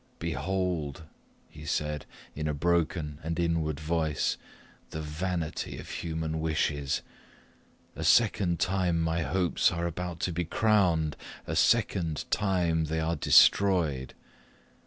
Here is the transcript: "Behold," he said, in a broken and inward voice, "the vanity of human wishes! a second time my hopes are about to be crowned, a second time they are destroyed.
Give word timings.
"Behold," 0.17 1.03
he 1.47 1.63
said, 1.63 2.07
in 2.33 2.47
a 2.47 2.55
broken 2.55 3.19
and 3.21 3.39
inward 3.39 3.79
voice, 3.79 4.35
"the 4.89 4.99
vanity 4.99 5.77
of 5.77 5.91
human 5.91 6.39
wishes! 6.39 7.03
a 7.95 8.03
second 8.03 8.59
time 8.59 8.99
my 8.99 9.21
hopes 9.21 9.71
are 9.71 9.85
about 9.85 10.19
to 10.21 10.33
be 10.33 10.43
crowned, 10.43 11.15
a 11.45 11.55
second 11.55 12.25
time 12.31 12.85
they 12.85 12.99
are 12.99 13.15
destroyed. 13.15 14.15